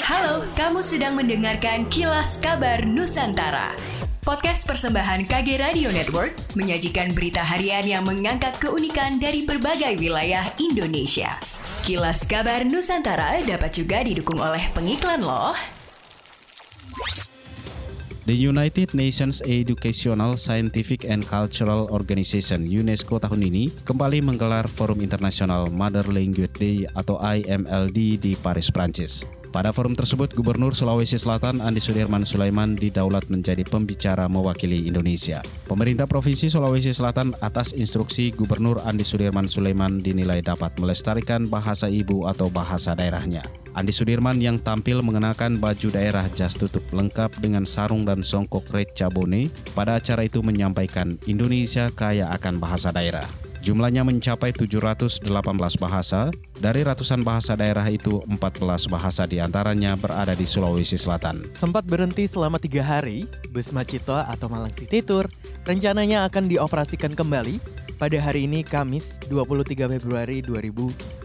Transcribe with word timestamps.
Halo, 0.00 0.48
kamu 0.56 0.80
sedang 0.80 1.20
mendengarkan 1.20 1.84
Kilas 1.92 2.40
Kabar 2.40 2.80
Nusantara. 2.88 3.76
Podcast 4.24 4.64
persembahan 4.64 5.28
KG 5.28 5.60
Radio 5.60 5.92
Network 5.92 6.32
menyajikan 6.56 7.12
berita 7.12 7.44
harian 7.44 7.84
yang 7.84 8.08
mengangkat 8.08 8.56
keunikan 8.56 9.20
dari 9.20 9.44
berbagai 9.44 10.00
wilayah 10.00 10.48
Indonesia. 10.56 11.36
Kilas 11.84 12.24
Kabar 12.24 12.64
Nusantara 12.64 13.44
dapat 13.44 13.76
juga 13.76 14.00
didukung 14.00 14.40
oleh 14.40 14.64
pengiklan 14.72 15.20
loh. 15.20 15.52
The 18.24 18.32
United 18.32 18.96
Nations 18.96 19.44
Educational, 19.44 20.40
Scientific 20.40 21.04
and 21.04 21.20
Cultural 21.28 21.92
Organization 21.92 22.64
UNESCO 22.64 23.20
tahun 23.20 23.44
ini 23.44 23.68
kembali 23.84 24.24
menggelar 24.24 24.64
Forum 24.72 25.04
Internasional 25.04 25.68
Mother 25.68 26.08
Language 26.08 26.56
Day 26.56 26.88
atau 26.96 27.20
IMLD 27.20 28.16
di 28.16 28.32
Paris, 28.40 28.72
Prancis. 28.72 29.41
Pada 29.52 29.68
forum 29.68 29.92
tersebut, 29.92 30.32
Gubernur 30.32 30.72
Sulawesi 30.72 31.20
Selatan 31.20 31.60
Andi 31.60 31.76
Sudirman 31.76 32.24
Sulaiman 32.24 32.72
didaulat 32.72 33.28
menjadi 33.28 33.60
pembicara 33.68 34.24
mewakili 34.24 34.88
Indonesia. 34.88 35.44
Pemerintah 35.68 36.08
Provinsi 36.08 36.48
Sulawesi 36.48 36.88
Selatan 36.88 37.36
atas 37.44 37.76
instruksi 37.76 38.32
Gubernur 38.32 38.80
Andi 38.80 39.04
Sudirman 39.04 39.44
Sulaiman 39.44 40.00
dinilai 40.00 40.40
dapat 40.40 40.72
melestarikan 40.80 41.52
bahasa 41.52 41.92
ibu 41.92 42.24
atau 42.24 42.48
bahasa 42.48 42.96
daerahnya. 42.96 43.44
Andi 43.76 43.92
Sudirman 43.92 44.40
yang 44.40 44.56
tampil 44.56 45.04
mengenakan 45.04 45.60
baju 45.60 45.88
daerah 45.92 46.24
jas 46.32 46.56
tutup 46.56 46.88
lengkap 46.88 47.36
dengan 47.44 47.68
sarung 47.68 48.08
dan 48.08 48.24
songkok 48.24 48.64
red 48.72 48.88
cabone 48.96 49.52
pada 49.76 50.00
acara 50.00 50.24
itu 50.24 50.40
menyampaikan 50.40 51.20
Indonesia 51.28 51.92
kaya 51.92 52.32
akan 52.32 52.56
bahasa 52.56 52.88
daerah. 52.88 53.28
Jumlahnya 53.62 54.02
mencapai 54.02 54.50
718 54.50 55.22
bahasa, 55.78 56.34
dari 56.58 56.82
ratusan 56.82 57.22
bahasa 57.22 57.54
daerah 57.54 57.86
itu 57.86 58.18
14 58.26 58.90
bahasa 58.90 59.22
di 59.22 59.38
antaranya 59.38 59.94
berada 59.94 60.34
di 60.34 60.42
Sulawesi 60.42 60.98
Selatan. 60.98 61.46
Sempat 61.54 61.86
berhenti 61.86 62.26
selama 62.26 62.58
tiga 62.58 62.82
hari, 62.82 63.22
bus 63.54 63.70
Macito 63.70 64.18
atau 64.18 64.50
Malang 64.50 64.74
City 64.74 64.98
Tour 64.98 65.30
rencananya 65.62 66.26
akan 66.26 66.50
dioperasikan 66.50 67.14
kembali 67.14 67.62
pada 68.02 68.18
hari 68.18 68.50
ini 68.50 68.66
Kamis 68.66 69.22
23 69.30 69.94
Februari 69.94 70.42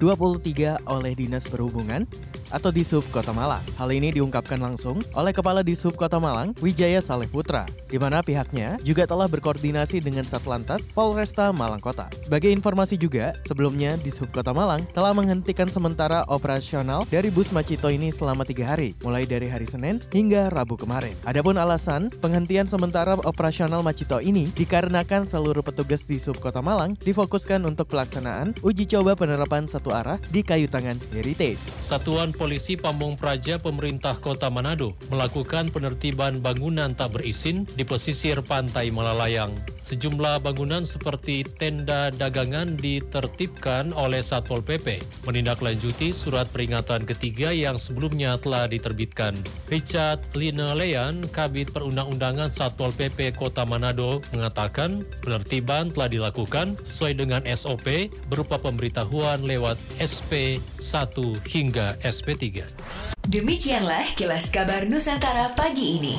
2023 0.00 0.88
oleh 0.88 1.12
Dinas 1.12 1.44
Perhubungan 1.44 2.08
atau 2.50 2.74
Disub 2.74 3.06
Kota 3.14 3.30
Malang. 3.30 3.62
Hal 3.78 3.92
ini 3.94 4.10
diungkapkan 4.10 4.58
langsung 4.58 5.04
oleh 5.14 5.30
Kepala 5.30 5.62
Disub 5.62 5.94
Kota 5.94 6.18
Malang, 6.18 6.52
Wijaya 6.58 6.98
Saleh 6.98 7.30
Putra, 7.30 7.64
di 7.86 7.96
mana 7.96 8.20
pihaknya 8.20 8.76
juga 8.82 9.06
telah 9.06 9.30
berkoordinasi 9.30 10.02
dengan 10.02 10.26
Satlantas 10.26 10.90
Polresta 10.90 11.54
Malang 11.54 11.78
Kota. 11.78 12.10
Sebagai 12.18 12.50
informasi 12.50 12.98
juga, 12.98 13.38
sebelumnya 13.46 13.94
Disub 14.02 14.32
Kota 14.34 14.50
Malang 14.50 14.82
telah 14.90 15.14
menghentikan 15.14 15.70
sementara 15.70 16.26
operasional 16.26 17.06
dari 17.06 17.30
bus 17.30 17.54
Macito 17.54 17.86
ini 17.88 18.10
selama 18.10 18.42
tiga 18.42 18.74
hari, 18.74 18.98
mulai 19.06 19.24
dari 19.24 19.46
hari 19.46 19.68
Senin 19.68 20.02
hingga 20.10 20.50
Rabu 20.50 20.74
kemarin. 20.74 21.14
Adapun 21.28 21.54
alasan 21.54 22.10
penghentian 22.18 22.66
sementara 22.66 23.14
operasional 23.22 23.84
Macito 23.86 24.18
ini 24.18 24.50
dikarenakan 24.54 25.30
seluruh 25.30 25.62
petugas 25.62 26.02
di 26.02 26.18
Sub 26.18 26.38
Kota 26.42 26.58
Malang 26.58 26.98
difokuskan 26.98 27.62
untuk 27.62 27.90
pelaksanaan 27.90 28.58
uji 28.64 28.90
coba 28.90 29.14
penerapan 29.14 29.70
satu 29.70 29.89
arah 29.92 30.18
di 30.30 30.40
kayu 30.40 30.70
tangan 30.70 30.96
heritage. 31.12 31.60
Satuan 31.82 32.30
Polisi 32.32 32.78
Pamung 32.78 33.18
Praja 33.18 33.58
pemerintah 33.60 34.16
Kota 34.16 34.48
Manado 34.48 34.94
melakukan 35.10 35.68
penertiban 35.74 36.38
bangunan 36.40 36.94
tak 36.94 37.18
berizin 37.18 37.68
di 37.74 37.82
pesisir 37.82 38.40
pantai 38.40 38.94
Malalayang. 38.94 39.79
Sejumlah 39.84 40.44
bangunan 40.44 40.84
seperti 40.84 41.42
tenda 41.44 42.12
dagangan 42.12 42.76
ditertibkan 42.76 43.90
oleh 43.96 44.20
Satpol 44.20 44.60
PP, 44.60 45.00
menindaklanjuti 45.24 46.12
surat 46.12 46.46
peringatan 46.52 47.08
ketiga 47.08 47.50
yang 47.50 47.80
sebelumnya 47.80 48.36
telah 48.38 48.68
diterbitkan. 48.68 49.34
Richard 49.72 50.20
Linelean, 50.36 51.24
Kabit 51.32 51.72
Perundang-undangan 51.72 52.52
Satpol 52.52 52.92
PP 52.92 53.34
Kota 53.34 53.64
Manado, 53.64 54.20
mengatakan 54.30 55.02
penertiban 55.24 55.90
telah 55.90 56.08
dilakukan 56.12 56.76
sesuai 56.84 57.14
dengan 57.16 57.42
SOP 57.48 58.12
berupa 58.28 58.60
pemberitahuan 58.60 59.42
lewat 59.42 59.80
SP 59.96 60.60
1 60.78 61.16
hingga 61.48 61.96
SP3. 62.04 62.62
Demikianlah 63.30 64.16
kilas 64.18 64.50
kabar 64.50 64.88
Nusantara 64.88 65.52
pagi 65.54 66.02
ini. 66.02 66.16